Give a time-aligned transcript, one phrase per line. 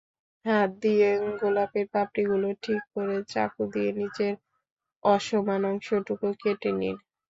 [0.45, 1.09] হাত দিয়ে
[1.39, 4.33] গোলাপের পাপড়িগুলো ঠিক করে চাকু দিয়ে নিচের
[5.03, 6.95] অসমান অংশটুকু কেটে নিন।